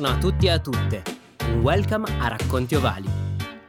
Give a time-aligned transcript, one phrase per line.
[0.00, 1.02] Buongiorno a tutti e a tutte.
[1.50, 3.06] Un welcome a Racconti Ovali.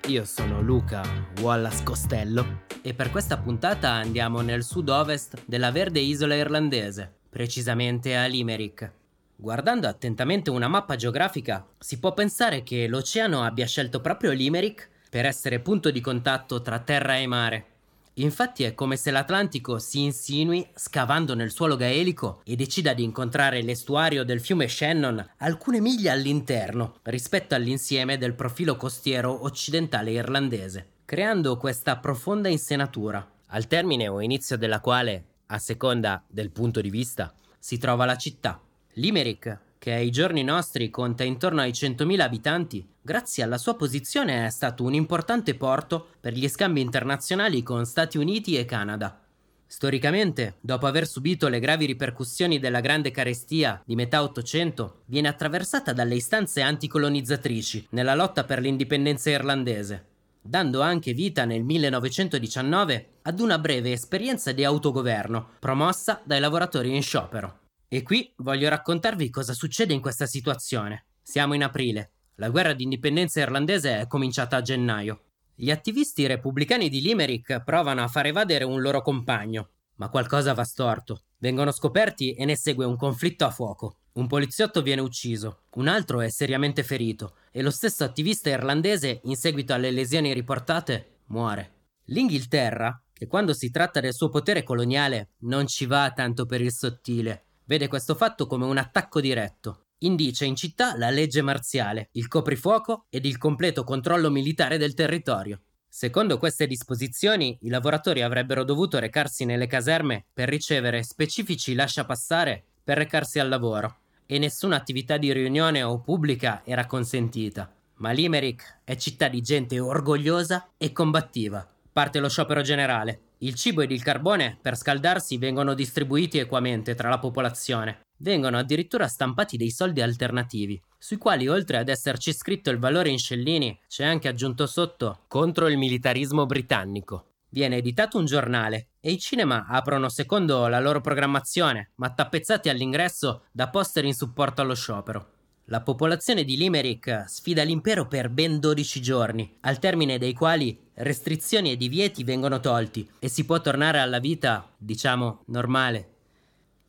[0.08, 1.04] Io sono Luca
[1.42, 8.28] Wallace Costello e per questa puntata andiamo nel sud-ovest della verde isola irlandese, precisamente a
[8.28, 8.90] Limerick.
[9.36, 15.26] Guardando attentamente una mappa geografica, si può pensare che l'oceano abbia scelto proprio Limerick per
[15.26, 17.66] essere punto di contatto tra terra e mare.
[18.16, 23.62] Infatti è come se l'Atlantico si insinui scavando nel suolo gaelico e decida di incontrare
[23.62, 31.56] l'estuario del fiume Shannon alcune miglia all'interno rispetto all'insieme del profilo costiero occidentale irlandese, creando
[31.58, 37.34] questa profonda insenatura, al termine o inizio della quale, a seconda del punto di vista,
[37.58, 38.62] si trova la città.
[38.96, 44.50] Limerick, che ai giorni nostri conta intorno ai 100.000 abitanti, grazie alla sua posizione è
[44.52, 49.20] stato un importante porto per gli scambi internazionali con Stati Uniti e Canada.
[49.66, 55.94] Storicamente, dopo aver subito le gravi ripercussioni della grande carestia di metà Ottocento, viene attraversata
[55.94, 60.06] dalle istanze anticolonizzatrici nella lotta per l'indipendenza irlandese,
[60.40, 67.02] dando anche vita nel 1919 ad una breve esperienza di autogoverno promossa dai lavoratori in
[67.02, 67.61] sciopero.
[67.94, 71.08] E qui voglio raccontarvi cosa succede in questa situazione.
[71.22, 72.14] Siamo in aprile.
[72.36, 75.24] La guerra d'indipendenza irlandese è cominciata a gennaio.
[75.54, 80.64] Gli attivisti repubblicani di Limerick provano a far evadere un loro compagno, ma qualcosa va
[80.64, 81.24] storto.
[81.40, 83.98] Vengono scoperti e ne segue un conflitto a fuoco.
[84.14, 89.36] Un poliziotto viene ucciso, un altro è seriamente ferito e lo stesso attivista irlandese, in
[89.36, 91.74] seguito alle lesioni riportate, muore.
[92.06, 96.72] L'Inghilterra, che quando si tratta del suo potere coloniale non ci va tanto per il
[96.72, 99.86] sottile, vede questo fatto come un attacco diretto.
[100.00, 105.62] Indice in città la legge marziale, il coprifuoco ed il completo controllo militare del territorio.
[105.88, 112.98] Secondo queste disposizioni, i lavoratori avrebbero dovuto recarsi nelle caserme per ricevere specifici lasciapassare per
[112.98, 117.72] recarsi al lavoro e nessuna attività di riunione o pubblica era consentita.
[118.00, 121.66] Ma Limerick è città di gente orgogliosa e combattiva.
[121.94, 123.31] Parte lo sciopero generale.
[123.44, 128.02] Il cibo ed il carbone per scaldarsi vengono distribuiti equamente tra la popolazione.
[128.18, 133.18] Vengono addirittura stampati dei soldi alternativi, sui quali oltre ad esserci scritto il valore in
[133.18, 137.32] scellini, c'è anche aggiunto sotto contro il militarismo britannico.
[137.50, 143.46] Viene editato un giornale e i cinema aprono secondo la loro programmazione, ma tappezzati all'ingresso
[143.52, 145.41] da poster in supporto allo sciopero.
[145.72, 151.72] La popolazione di Limerick sfida l'impero per ben 12 giorni, al termine dei quali restrizioni
[151.72, 156.10] e divieti vengono tolti e si può tornare alla vita, diciamo, normale.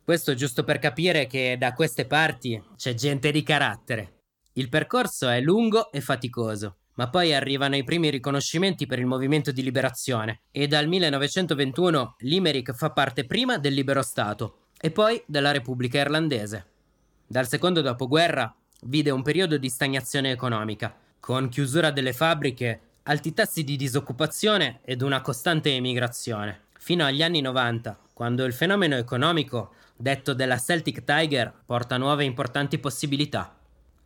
[0.03, 4.23] Questo giusto per capire che da queste parti c'è gente di carattere.
[4.55, 9.53] Il percorso è lungo e faticoso, ma poi arrivano i primi riconoscimenti per il movimento
[9.53, 15.51] di liberazione e dal 1921 Limerick fa parte prima del libero Stato e poi della
[15.51, 16.65] Repubblica Irlandese.
[17.25, 18.53] Dal secondo dopoguerra
[18.85, 25.01] vide un periodo di stagnazione economica, con chiusura delle fabbriche, alti tassi di disoccupazione ed
[25.01, 31.53] una costante emigrazione, fino agli anni 90, quando il fenomeno economico, detto della Celtic Tiger,
[31.65, 33.57] porta nuove importanti possibilità.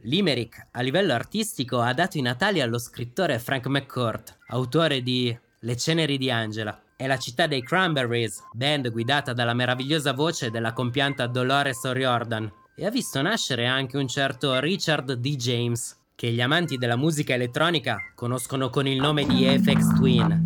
[0.02, 5.76] Limerick, a livello artistico, ha dato i natali allo scrittore Frank McCourt, autore di Le
[5.76, 6.80] ceneri di Angela.
[6.96, 12.86] È la città dei Cranberries, band guidata dalla meravigliosa voce della compianta Dolores O'Riordan, e
[12.86, 15.36] ha visto nascere anche un certo Richard D.
[15.36, 20.46] James, che gli amanti della musica elettronica conoscono con il nome di FX Twin.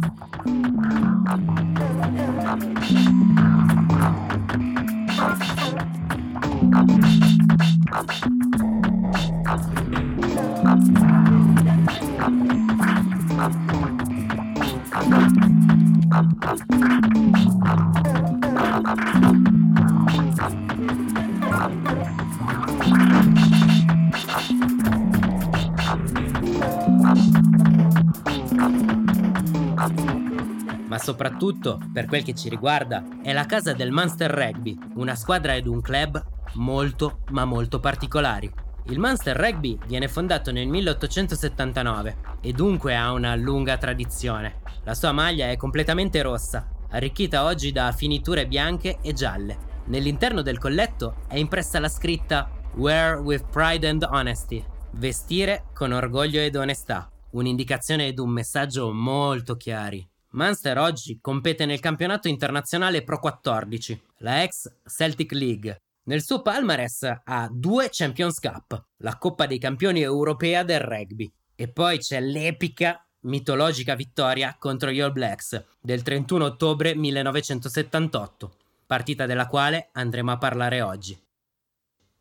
[31.02, 35.66] Soprattutto, per quel che ci riguarda, è la casa del Munster Rugby, una squadra ed
[35.66, 38.52] un club molto ma molto particolari.
[38.86, 44.62] Il Munster Rugby viene fondato nel 1879 e dunque ha una lunga tradizione.
[44.84, 49.70] La sua maglia è completamente rossa, arricchita oggi da finiture bianche e gialle.
[49.86, 54.64] Nell'interno del colletto è impressa la scritta Wear with pride and honesty,
[54.94, 60.11] vestire con orgoglio ed onestà, un'indicazione ed un messaggio molto chiari.
[60.34, 65.82] Munster oggi compete nel campionato internazionale Pro 14, la ex Celtic League.
[66.04, 71.30] Nel suo palmarès ha due Champions Cup, la Coppa dei Campioni europea del rugby.
[71.54, 78.56] E poi c'è l'epica, mitologica vittoria contro gli All Blacks del 31 ottobre 1978,
[78.86, 81.22] partita della quale andremo a parlare oggi.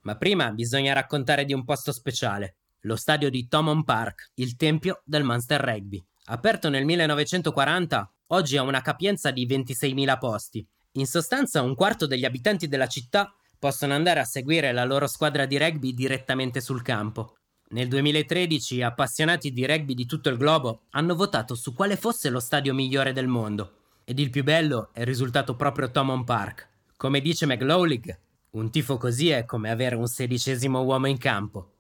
[0.00, 5.00] Ma prima bisogna raccontare di un posto speciale, lo stadio di Thomond Park, il tempio
[5.04, 6.04] del Munster Rugby.
[6.32, 10.64] Aperto nel 1940, oggi ha una capienza di 26.000 posti.
[10.92, 15.44] In sostanza un quarto degli abitanti della città possono andare a seguire la loro squadra
[15.44, 17.38] di rugby direttamente sul campo.
[17.70, 22.38] Nel 2013 appassionati di rugby di tutto il globo hanno votato su quale fosse lo
[22.38, 26.68] stadio migliore del mondo ed il più bello è risultato proprio Thomond Park.
[26.96, 28.16] Come dice McLaughlig,
[28.50, 31.72] un tifo così è come avere un sedicesimo uomo in campo.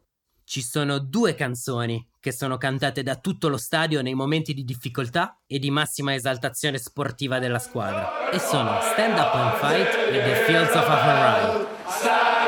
[0.50, 5.38] Ci sono due canzoni che sono cantate da tutto lo stadio nei momenti di difficoltà
[5.46, 8.28] e di massima esaltazione sportiva della squadra.
[8.32, 12.39] E sono Stand Up and Fight e The Fields of Athenry.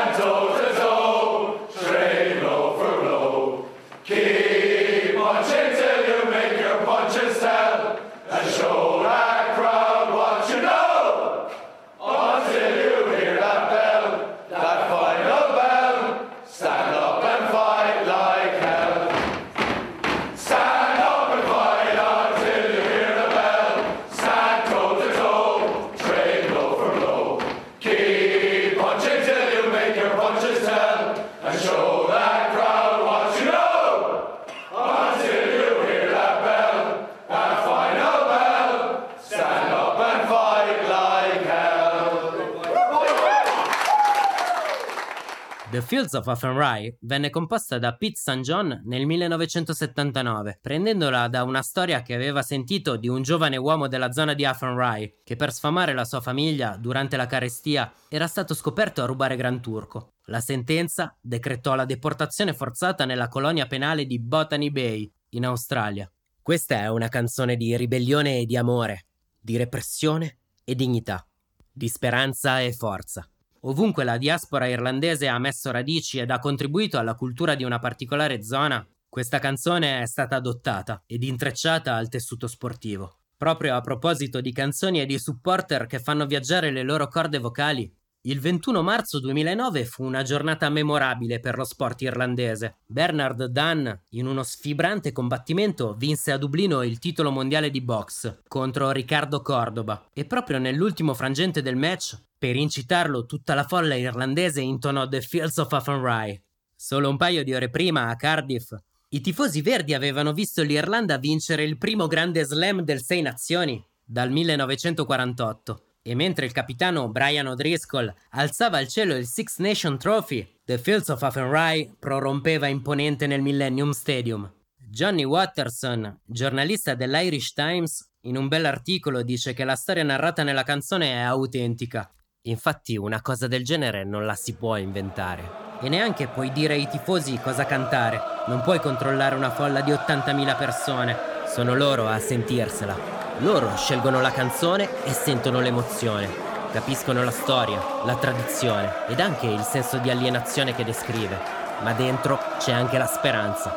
[45.93, 48.39] Fields of Athenry venne composta da Pete St.
[48.39, 54.11] John nel 1979, prendendola da una storia che aveva sentito di un giovane uomo della
[54.11, 59.03] zona di Athenry che per sfamare la sua famiglia durante la carestia era stato scoperto
[59.03, 60.13] a rubare Gran Turco.
[60.23, 66.11] La sentenza decretò la deportazione forzata nella colonia penale di Botany Bay, in Australia.
[66.41, 69.05] Questa è una canzone di ribellione e di amore,
[69.39, 71.23] di repressione e dignità,
[71.71, 73.27] di speranza e forza.
[73.65, 78.43] Ovunque la diaspora irlandese ha messo radici ed ha contribuito alla cultura di una particolare
[78.43, 83.19] zona, questa canzone è stata adottata ed intrecciata al tessuto sportivo.
[83.37, 87.89] Proprio a proposito di canzoni e di supporter che fanno viaggiare le loro corde vocali,
[88.25, 92.77] il 21 marzo 2009 fu una giornata memorabile per lo sport irlandese.
[92.85, 98.91] Bernard Dunn, in uno sfibrante combattimento, vinse a Dublino il titolo mondiale di box contro
[98.91, 105.07] Riccardo Cordoba e proprio nell'ultimo frangente del match, per incitarlo, tutta la folla irlandese intonò
[105.07, 106.37] The Fields of Athenry.
[106.75, 108.75] Solo un paio di ore prima, a Cardiff,
[109.11, 114.29] i tifosi verdi avevano visto l'Irlanda vincere il primo grande slam del Sei Nazioni dal
[114.29, 120.77] 1948 e mentre il capitano Brian O'Driscoll alzava al cielo il Six Nation Trophy, The
[120.77, 124.51] Fields of Athenry prorompeva imponente nel Millennium Stadium.
[124.75, 131.13] Johnny Watterson, giornalista dell'Irish Times, in un bell'articolo dice che la storia narrata nella canzone
[131.13, 132.13] è autentica.
[132.45, 135.61] Infatti una cosa del genere non la si può inventare.
[135.79, 138.19] E neanche puoi dire ai tifosi cosa cantare.
[138.47, 141.15] Non puoi controllare una folla di 80.000 persone.
[141.47, 142.97] Sono loro a sentirsela.
[143.39, 146.27] Loro scelgono la canzone e sentono l'emozione.
[146.73, 151.39] Capiscono la storia, la tradizione ed anche il senso di alienazione che descrive.
[151.81, 153.73] Ma dentro c'è anche la speranza.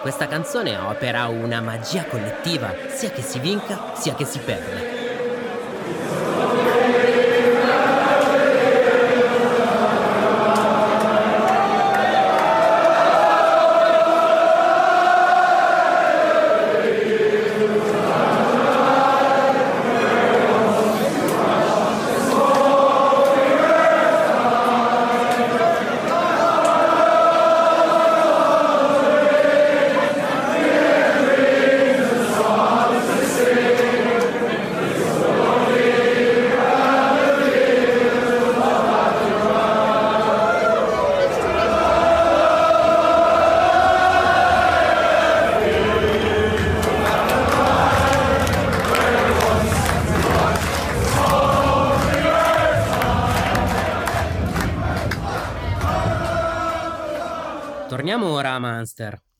[0.00, 5.01] Questa canzone opera una magia collettiva, sia che si vinca sia che si perda.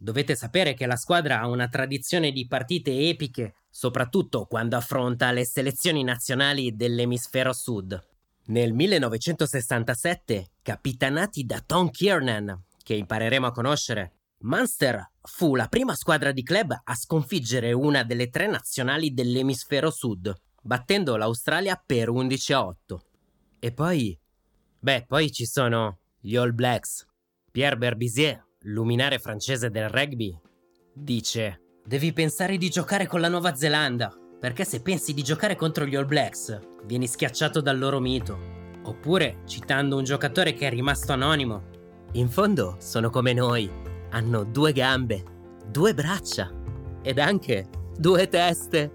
[0.02, 5.46] Dovete sapere che la squadra ha una tradizione di partite epiche, soprattutto quando affronta le
[5.46, 8.04] selezioni nazionali dell'emisfero sud.
[8.46, 16.32] Nel 1967, capitanati da Tom Kiernan, che impareremo a conoscere, Munster fu la prima squadra
[16.32, 22.66] di club a sconfiggere una delle tre nazionali dell'emisfero sud, battendo l'Australia per 11 a
[22.66, 23.04] 8.
[23.60, 24.18] E poi...
[24.80, 27.06] Beh, poi ci sono gli All Blacks.
[27.52, 30.38] Pierre Berbizier, luminare francese del rugby,
[30.92, 35.84] dice Devi pensare di giocare con la Nuova Zelanda, perché se pensi di giocare contro
[35.84, 38.38] gli All Blacks, vieni schiacciato dal loro mito.
[38.84, 41.70] Oppure, citando un giocatore che è rimasto anonimo,
[42.12, 43.70] in fondo sono come noi,
[44.10, 45.24] hanno due gambe,
[45.66, 46.52] due braccia
[47.02, 47.66] ed anche
[47.96, 48.92] due teste.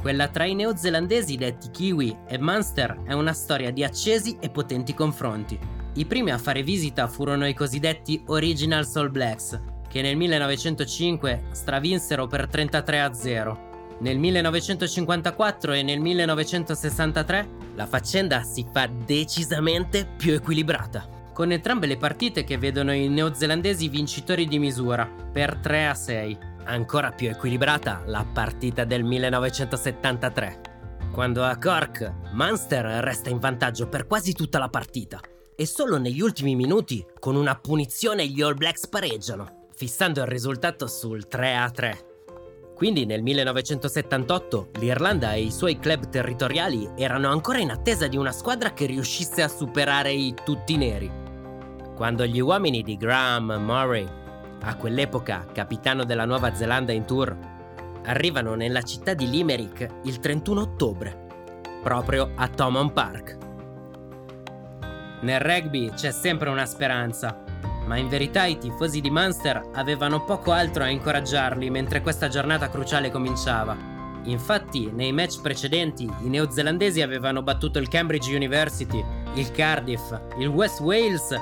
[0.00, 4.94] Quella tra i neozelandesi detti Kiwi e Munster è una storia di accesi e potenti
[4.94, 5.58] confronti.
[5.94, 12.28] I primi a fare visita furono i cosiddetti Original All Blacks, che nel 1905 stravinsero
[12.28, 13.68] per 33 a 0.
[13.98, 21.96] Nel 1954 e nel 1963 la faccenda si fa decisamente più equilibrata, con entrambe le
[21.96, 26.38] partite che vedono i neozelandesi vincitori di misura per 3 a 6.
[26.66, 30.60] Ancora più equilibrata la partita del 1973,
[31.10, 35.20] quando a Cork Munster resta in vantaggio per quasi tutta la partita
[35.60, 40.86] e solo negli ultimi minuti, con una punizione, gli All Blacks pareggiano, fissando il risultato
[40.86, 42.06] sul 3 a 3.
[42.74, 48.32] Quindi nel 1978 l'Irlanda e i suoi club territoriali erano ancora in attesa di una
[48.32, 51.12] squadra che riuscisse a superare i tutti neri.
[51.94, 54.08] Quando gli uomini di Graham Murray,
[54.62, 57.36] a quell'epoca capitano della Nuova Zelanda in tour,
[58.04, 61.26] arrivano nella città di Limerick il 31 ottobre,
[61.82, 63.48] proprio a Thomond Park.
[65.20, 67.42] Nel rugby c'è sempre una speranza,
[67.86, 72.70] ma in verità i tifosi di Munster avevano poco altro a incoraggiarli mentre questa giornata
[72.70, 73.76] cruciale cominciava.
[74.24, 79.02] Infatti, nei match precedenti, i neozelandesi avevano battuto il Cambridge University,
[79.34, 81.32] il Cardiff, il West Wales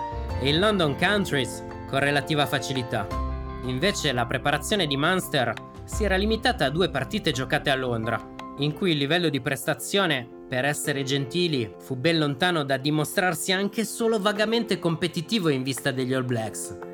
[0.41, 3.07] e il London Countries con relativa facilità.
[3.65, 5.53] Invece la preparazione di Munster
[5.85, 8.19] si era limitata a due partite giocate a Londra,
[8.59, 13.85] in cui il livello di prestazione per essere gentili, fu ben lontano da dimostrarsi anche
[13.85, 16.88] solo vagamente competitivo in vista degli All Blacks.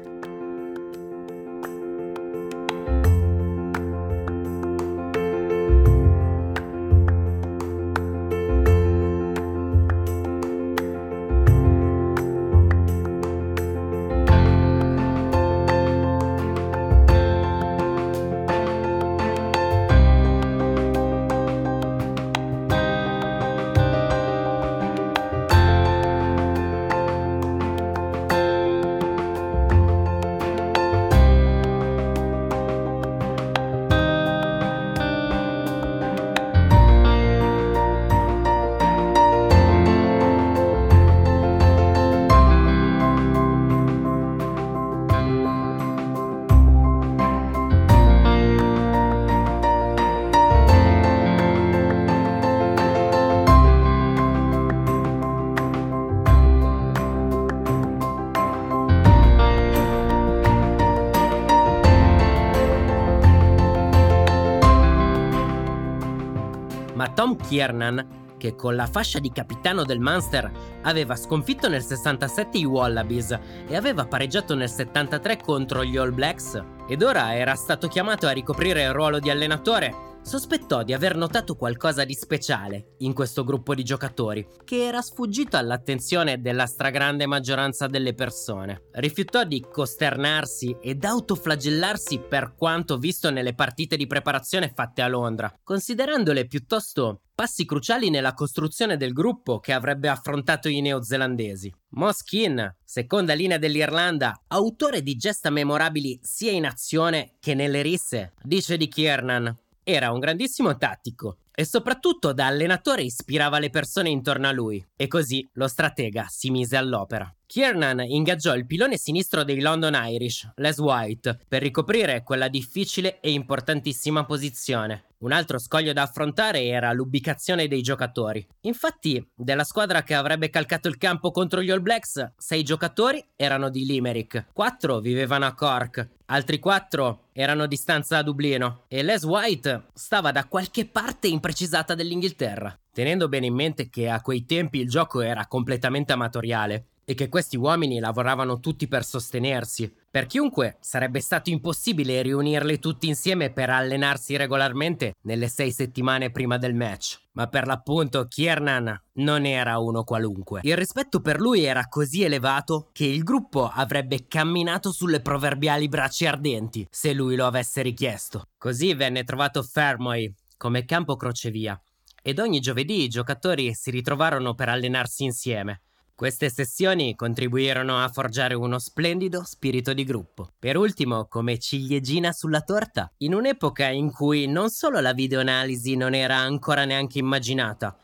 [67.14, 70.50] Tom Kiernan, che con la fascia di capitano del Munster
[70.82, 76.60] aveva sconfitto nel 67 i Wallabies e aveva pareggiato nel 73 contro gli All Blacks,
[76.88, 81.54] ed ora era stato chiamato a ricoprire il ruolo di allenatore, sospettò di aver notato
[81.54, 87.86] qualcosa di speciale in questo gruppo di giocatori, che era sfuggito all'attenzione della stragrande maggioranza
[87.86, 88.84] delle persone.
[88.92, 95.54] Rifiutò di costernarsi ed autoflagellarsi per quanto visto nelle partite di preparazione fatte a Londra,
[95.62, 101.72] considerandole piuttosto passi cruciali nella costruzione del gruppo che avrebbe affrontato i neozelandesi.
[101.90, 108.76] Moskin, seconda linea dell'Irlanda, autore di gesta memorabili sia in azione che nelle risse, dice
[108.76, 109.62] di Kiernan.
[109.86, 115.06] Era un grandissimo tattico e soprattutto da allenatore ispirava le persone intorno a lui e
[115.06, 117.32] così lo stratega si mise all'opera.
[117.46, 123.30] Kiernan ingaggiò il pilone sinistro dei London Irish, Les White, per ricoprire quella difficile e
[123.30, 125.04] importantissima posizione.
[125.18, 128.44] Un altro scoglio da affrontare era l'ubicazione dei giocatori.
[128.62, 133.68] Infatti, della squadra che avrebbe calcato il campo contro gli All Blacks, sei giocatori erano
[133.68, 139.24] di Limerick, quattro vivevano a Cork, altri quattro erano di stanza a Dublino e Les
[139.24, 142.78] White stava da qualche parte imprecisata dell'Inghilterra.
[142.92, 147.28] Tenendo bene in mente che a quei tempi il gioco era completamente amatoriale e che
[147.28, 153.68] questi uomini lavoravano tutti per sostenersi, Per chiunque sarebbe stato impossibile riunirli tutti insieme per
[153.68, 157.18] allenarsi regolarmente nelle sei settimane prima del match.
[157.32, 160.60] Ma per l'appunto Kiernan non era uno qualunque.
[160.62, 166.28] Il rispetto per lui era così elevato che il gruppo avrebbe camminato sulle proverbiali braccia
[166.28, 168.50] ardenti se lui lo avesse richiesto.
[168.56, 171.76] Così venne trovato Fermoy come campo crocevia
[172.22, 175.80] ed ogni giovedì i giocatori si ritrovarono per allenarsi insieme.
[176.16, 180.52] Queste sessioni contribuirono a forgiare uno splendido spirito di gruppo.
[180.56, 186.14] Per ultimo, come ciliegina sulla torta, in un'epoca in cui non solo la videoanalisi non
[186.14, 187.98] era ancora neanche immaginata,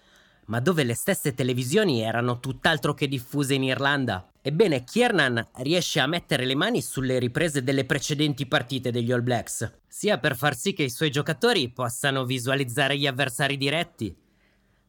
[0.47, 4.29] ma dove le stesse televisioni erano tutt'altro che diffuse in Irlanda.
[4.43, 9.83] Ebbene, Kiernan riesce a mettere le mani sulle riprese delle precedenti partite degli All Blacks,
[9.87, 14.13] sia per far sì che i suoi giocatori possano visualizzare gli avversari diretti,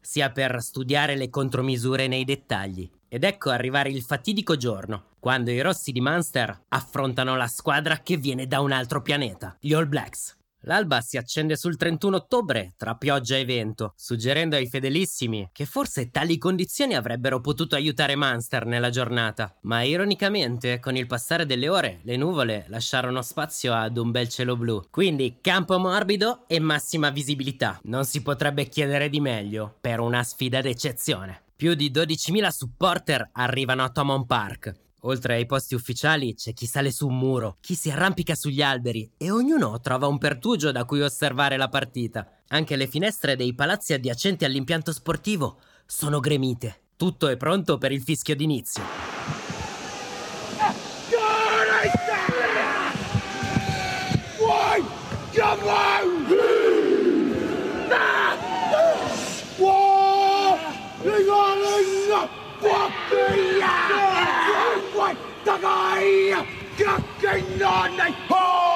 [0.00, 2.90] sia per studiare le contromisure nei dettagli.
[3.14, 8.16] Ed ecco arrivare il fatidico giorno, quando i rossi di Munster affrontano la squadra che
[8.16, 10.38] viene da un altro pianeta, gli All Blacks.
[10.60, 16.10] L'alba si accende sul 31 ottobre, tra pioggia e vento, suggerendo ai fedelissimi che forse
[16.10, 19.54] tali condizioni avrebbero potuto aiutare Munster nella giornata.
[19.64, 24.56] Ma ironicamente, con il passare delle ore, le nuvole lasciarono spazio ad un bel cielo
[24.56, 24.86] blu.
[24.88, 27.78] Quindi campo morbido e massima visibilità.
[27.82, 31.42] Non si potrebbe chiedere di meglio per una sfida d'eccezione.
[31.62, 36.90] Più di 12.000 supporter arrivano a Thomond Park, Oltre ai posti ufficiali c'è chi sale
[36.90, 41.02] su un muro, chi si arrampica sugli alberi e ognuno trova un pertugio da cui
[41.02, 42.40] osservare la partita.
[42.48, 46.80] Anche le finestre dei palazzi adiacenti all'impianto sportivo sono gremite.
[46.96, 49.51] Tutto è pronto per il fischio d'inizio.
[65.44, 66.38] Dagai!
[66.78, 68.14] Gakinon!
[68.30, 68.71] Oh!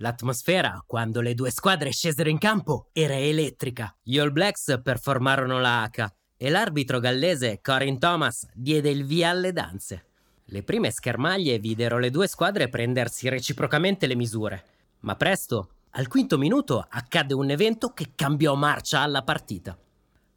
[0.00, 3.92] L'atmosfera, quando le due squadre scesero in campo, era elettrica.
[4.00, 6.06] Gli All Blacks performarono la H
[6.36, 10.04] e l'arbitro gallese Corin Thomas diede il via alle danze.
[10.44, 14.64] Le prime schermaglie videro le due squadre prendersi reciprocamente le misure,
[15.00, 19.76] ma presto, al quinto minuto, accadde un evento che cambiò marcia alla partita.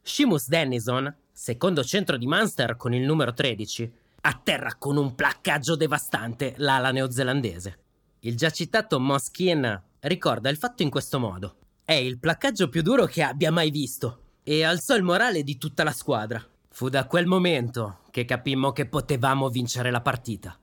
[0.00, 6.54] Seamus Dennison, secondo centro di Munster con il numero 13, atterra con un placcaggio devastante
[6.56, 7.81] l'ala neozelandese.
[8.24, 11.56] Il già citato Moskien ricorda il fatto in questo modo.
[11.84, 15.82] È il placcaggio più duro che abbia mai visto e alzò il morale di tutta
[15.82, 16.40] la squadra.
[16.68, 20.56] Fu da quel momento che capimmo che potevamo vincere la partita.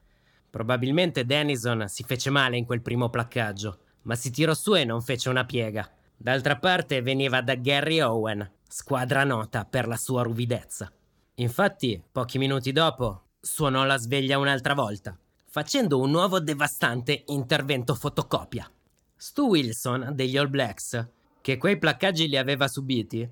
[0.49, 5.01] Probabilmente Denison si fece male in quel primo placcaggio, ma si tirò su e non
[5.01, 5.85] fece una piega.
[6.15, 10.89] D'altra parte veniva da Gary Owen, squadra nota per la sua ruvidezza.
[11.35, 15.19] Infatti, pochi minuti dopo, suonò la sveglia un'altra volta
[15.51, 18.69] facendo un nuovo devastante intervento fotocopia.
[19.15, 21.07] Stu Wilson degli All Blacks,
[21.41, 23.27] che quei placcaggi li aveva subiti,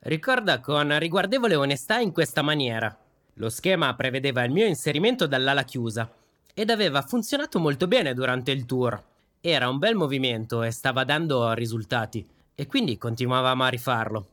[0.00, 2.96] ricorda con riguardevole onestà in questa maniera.
[3.34, 6.10] Lo schema prevedeva il mio inserimento dall'ala chiusa
[6.54, 9.00] ed aveva funzionato molto bene durante il tour.
[9.38, 14.28] Era un bel movimento e stava dando risultati, e quindi continuavamo a rifarlo.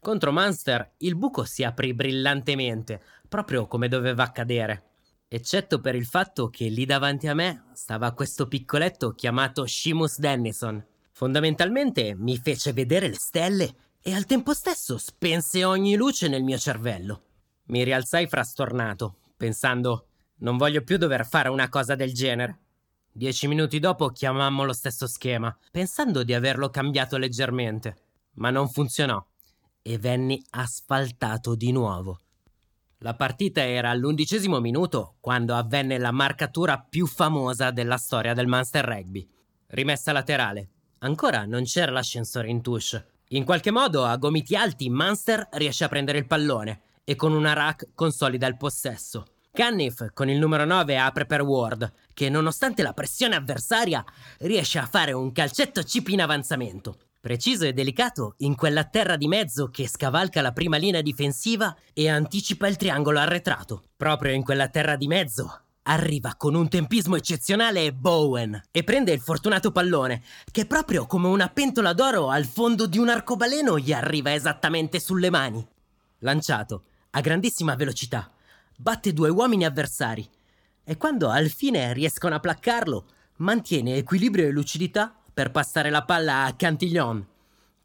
[0.00, 4.87] Contro Munster il buco si aprì brillantemente, proprio come doveva accadere
[5.28, 10.84] eccetto per il fatto che lì davanti a me stava questo piccoletto chiamato Seamus Dennison.
[11.12, 16.56] Fondamentalmente mi fece vedere le stelle e al tempo stesso spense ogni luce nel mio
[16.56, 17.22] cervello.
[17.64, 20.06] Mi rialzai frastornato, pensando
[20.38, 22.58] non voglio più dover fare una cosa del genere.
[23.12, 27.96] Dieci minuti dopo chiamammo lo stesso schema, pensando di averlo cambiato leggermente,
[28.34, 29.22] ma non funzionò
[29.82, 32.20] e venni asfaltato di nuovo.
[33.02, 38.84] La partita era all'undicesimo minuto quando avvenne la marcatura più famosa della storia del Munster
[38.84, 39.24] Rugby.
[39.68, 40.70] Rimessa laterale.
[40.98, 43.06] Ancora non c'era l'ascensore in touche.
[43.28, 47.52] In qualche modo, a gomiti alti, Munster riesce a prendere il pallone e con una
[47.52, 49.26] rack consolida il possesso.
[49.52, 54.04] Cunniff con il numero 9 apre per Ward, che nonostante la pressione avversaria
[54.38, 56.98] riesce a fare un calcetto chip in avanzamento.
[57.28, 62.08] Preciso e delicato in quella terra di mezzo che scavalca la prima linea difensiva e
[62.08, 63.82] anticipa il triangolo arretrato.
[63.98, 69.20] Proprio in quella terra di mezzo arriva con un tempismo eccezionale Bowen e prende il
[69.20, 74.32] fortunato pallone che proprio come una pentola d'oro al fondo di un arcobaleno gli arriva
[74.32, 75.62] esattamente sulle mani.
[76.20, 78.32] lanciato a grandissima velocità,
[78.74, 80.26] batte due uomini avversari
[80.82, 86.46] e quando al fine riescono a placcarlo, mantiene equilibrio e lucidità per passare la palla
[86.46, 87.24] a Cantillon,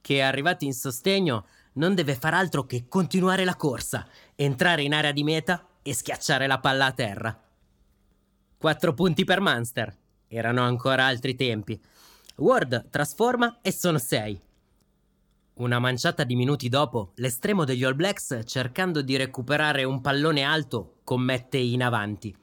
[0.02, 5.12] che arrivati in sostegno non deve far altro che continuare la corsa, entrare in area
[5.12, 7.44] di meta e schiacciare la palla a terra.
[8.58, 9.96] Quattro punti per Munster.
[10.28, 11.80] Erano ancora altri tempi.
[12.38, 14.42] Ward trasforma e sono sei.
[15.58, 21.02] Una manciata di minuti dopo, l'estremo degli All Blacks, cercando di recuperare un pallone alto,
[21.04, 22.36] commette in avanti.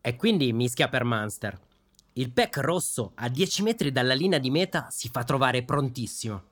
[0.00, 1.65] E quindi mischia per Munster.
[2.18, 6.42] Il pack rosso, a 10 metri dalla linea di meta, si fa trovare prontissimo.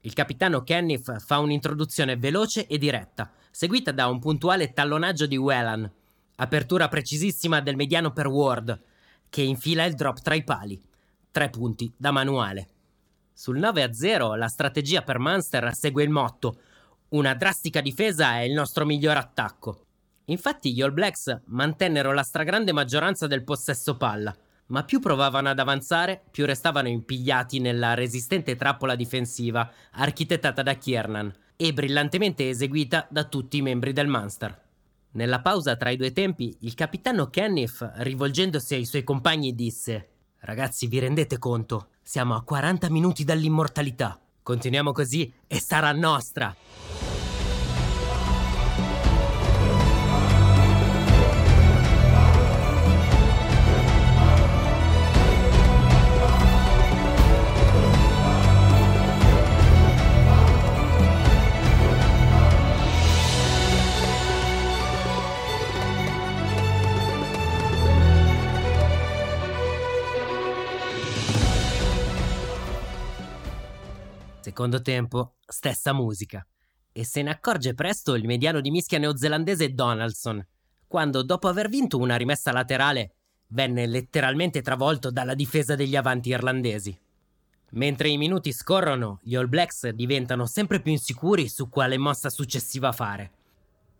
[0.00, 5.88] Il capitano Kenneth fa un'introduzione veloce e diretta, seguita da un puntuale tallonaggio di Whelan.
[6.34, 8.76] Apertura precisissima del mediano per Ward,
[9.28, 10.82] che infila il drop tra i pali.
[11.30, 12.68] Tre punti da manuale.
[13.32, 16.58] Sul 9-0 la strategia per Munster segue il motto:
[17.10, 19.84] una drastica difesa è il nostro miglior attacco.
[20.24, 25.58] Infatti gli All Blacks mantennero la stragrande maggioranza del possesso palla, ma più provavano ad
[25.58, 33.24] avanzare, più restavano impigliati nella resistente trappola difensiva architettata da Kiernan e brillantemente eseguita da
[33.24, 34.62] tutti i membri del Munster.
[35.12, 40.08] Nella pausa tra i due tempi, il capitano Kenneth, rivolgendosi ai suoi compagni, disse:
[40.40, 41.90] Ragazzi, vi rendete conto?
[42.02, 44.20] Siamo a 40 minuti dall'immortalità.
[44.42, 47.13] Continuiamo così e sarà nostra.
[74.54, 76.46] Secondo tempo, stessa musica.
[76.92, 80.46] E se ne accorge presto il mediano di mischia neozelandese Donaldson,
[80.86, 83.14] quando dopo aver vinto una rimessa laterale
[83.48, 86.96] venne letteralmente travolto dalla difesa degli avanti irlandesi.
[87.70, 92.92] Mentre i minuti scorrono, gli All Blacks diventano sempre più insicuri su quale mossa successiva
[92.92, 93.32] fare.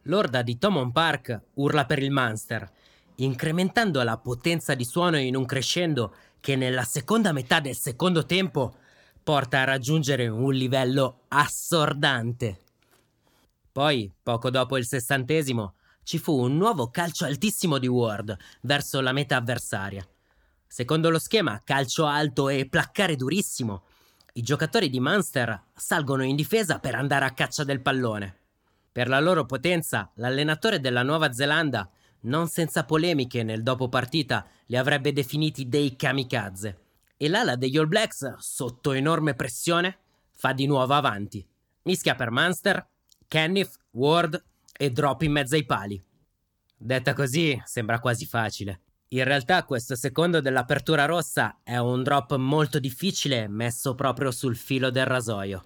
[0.02, 2.70] L'orda di Thomond Park urla per il Munster,
[3.16, 8.82] incrementando la potenza di suono in un crescendo che nella seconda metà del secondo tempo
[9.24, 12.60] porta a raggiungere un livello assordante.
[13.72, 19.12] Poi, poco dopo il sessantesimo, ci fu un nuovo calcio altissimo di Ward verso la
[19.12, 20.06] meta avversaria.
[20.66, 23.84] Secondo lo schema calcio alto e placcare durissimo,
[24.34, 28.40] i giocatori di Munster salgono in difesa per andare a caccia del pallone.
[28.92, 31.88] Per la loro potenza, l'allenatore della Nuova Zelanda,
[32.22, 36.82] non senza polemiche nel dopo partita, li avrebbe definiti dei kamikaze
[37.24, 39.96] e l'ala degli All Blacks, sotto enorme pressione,
[40.36, 41.42] fa di nuovo avanti.
[41.84, 42.86] Mischia per Munster,
[43.26, 44.44] Kenneth, Ward
[44.76, 45.98] e drop in mezzo ai pali.
[46.76, 48.80] Detta così sembra quasi facile.
[49.08, 54.90] In realtà questo secondo dell'apertura rossa è un drop molto difficile messo proprio sul filo
[54.90, 55.64] del rasoio.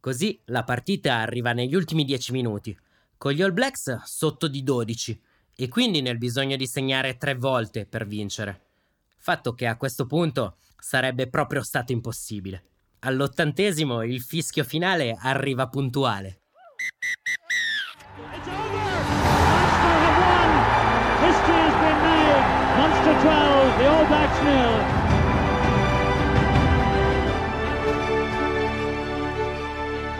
[0.00, 2.76] Così la partita arriva negli ultimi 10 minuti,
[3.16, 5.20] con gli All Blacks sotto di 12
[5.54, 8.62] e quindi nel bisogno di segnare tre volte per vincere.
[9.18, 12.62] Fatto che a questo punto sarebbe proprio stato impossibile.
[13.00, 16.42] All'ottantesimo il fischio finale arriva puntuale.
[18.32, 18.94] It's over!
[19.50, 20.50] Munster have won!
[21.26, 22.44] History has been made!
[22.76, 24.84] Munster 12, the All Blacks nil.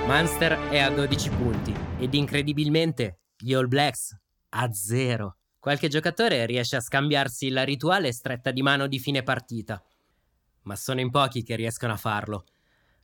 [0.09, 5.37] Munster è a 12 punti ed incredibilmente gli All Blacks a 0.
[5.61, 9.81] Qualche giocatore riesce a scambiarsi la rituale stretta di mano di fine partita,
[10.66, 12.44] ma sono in pochi che riescono a farlo,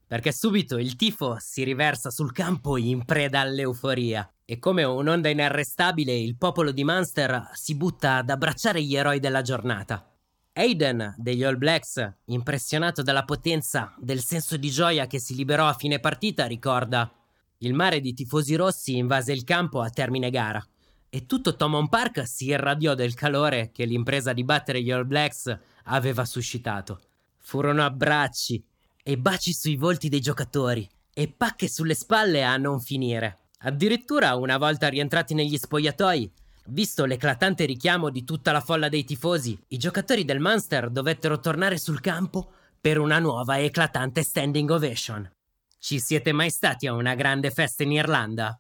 [0.07, 6.15] perché subito il tifo si riversa sul campo in preda all'euforia e come un'onda inarrestabile
[6.15, 10.07] il popolo di Munster si butta ad abbracciare gli eroi della giornata.
[10.55, 15.73] Aiden degli All Blacks, impressionato dalla potenza del senso di gioia che si liberò a
[15.73, 17.11] fine partita, ricorda
[17.59, 20.63] il mare di tifosi rossi invase il campo a termine gara
[21.09, 25.59] e tutto Thomond Park si irradiò del calore che l'impresa di battere gli All Blacks
[25.85, 27.01] aveva suscitato.
[27.43, 28.65] Furono abbracci
[29.03, 33.49] e baci sui volti dei giocatori e pacche sulle spalle a non finire.
[33.65, 36.33] Addirittura, una volta rientrati negli spogliatoi,
[36.67, 41.79] visto l'eclatante richiamo di tutta la folla dei tifosi, i giocatori del Munster dovettero tornare
[41.79, 45.31] sul campo per una nuova eclatante standing ovation.
[45.79, 48.59] Ci siete mai stati a una grande festa in Irlanda?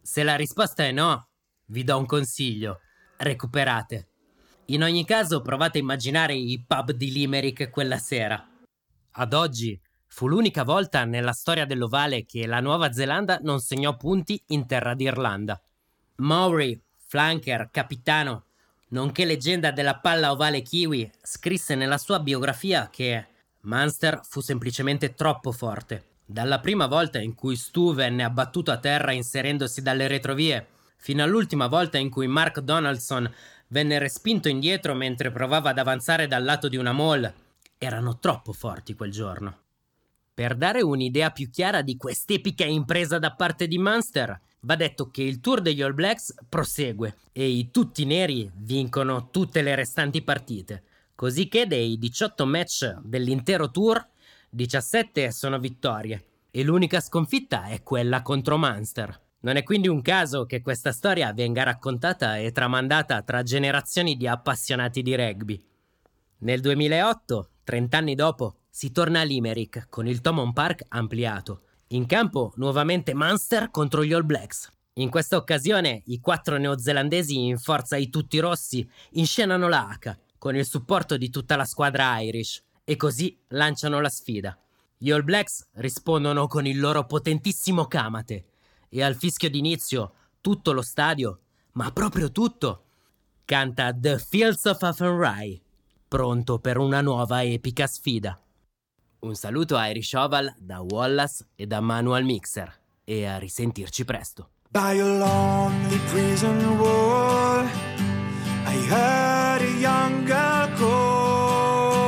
[0.00, 1.28] Se la risposta è no,
[1.66, 2.80] vi do un consiglio.
[3.18, 4.11] Recuperate.
[4.72, 8.42] In ogni caso provate a immaginare i pub di Limerick quella sera.
[9.12, 9.78] Ad oggi
[10.14, 14.92] Fu l'unica volta nella storia dell'ovale che la Nuova Zelanda non segnò punti in terra
[14.92, 15.58] d'Irlanda.
[16.16, 18.44] Maury, flanker, capitano,
[18.88, 23.26] nonché leggenda della palla ovale kiwi, scrisse nella sua biografia che
[23.62, 26.16] Munster fu semplicemente troppo forte.
[26.26, 30.66] Dalla prima volta in cui Stu venne abbattuto a terra inserendosi dalle retrovie,
[30.98, 33.32] fino all'ultima volta in cui Mark Donaldson
[33.72, 37.30] venne respinto indietro mentre provava ad avanzare dal lato di una mall,
[37.78, 39.56] erano troppo forti quel giorno.
[40.34, 45.22] Per dare un'idea più chiara di quest'epica impresa da parte di Munster, va detto che
[45.22, 50.82] il tour degli All Blacks prosegue e i tutti neri vincono tutte le restanti partite,
[51.14, 54.06] così che dei 18 match dell'intero tour
[54.50, 59.21] 17 sono vittorie e l'unica sconfitta è quella contro Munster.
[59.42, 64.28] Non è quindi un caso che questa storia venga raccontata e tramandata tra generazioni di
[64.28, 65.60] appassionati di rugby.
[66.38, 71.62] Nel 2008, 30 anni dopo, si torna a Limerick con il Thomond Park ampliato.
[71.88, 74.70] In campo nuovamente Munster contro gli All Blacks.
[74.94, 80.54] In questa occasione i quattro neozelandesi in forza ai tutti rossi inscenano la H con
[80.54, 84.56] il supporto di tutta la squadra Irish e così lanciano la sfida.
[84.96, 88.46] Gli All Blacks rispondono con il loro potentissimo Kamate
[88.94, 91.38] e al fischio d'inizio tutto lo stadio,
[91.72, 92.84] ma proprio tutto,
[93.46, 95.62] canta The Fields of Athenry,
[96.06, 98.38] pronto per una nuova epica sfida.
[99.20, 104.50] Un saluto a Irish Oval da Wallace e da Manual Mixer e a risentirci presto.
[104.68, 107.64] By a lonely prison wall,
[108.66, 112.02] I heard a young girl calling.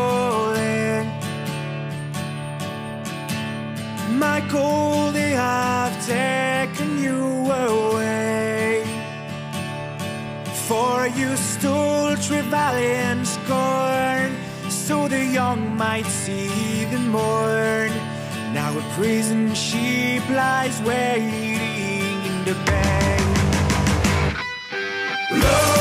[4.18, 5.96] Michael, they have
[11.06, 14.34] You stole Trevelyan scorn,
[14.70, 17.92] so the young might see the morn.
[18.54, 22.94] Now a prison sheep lies waiting in the bank.
[25.30, 25.73] By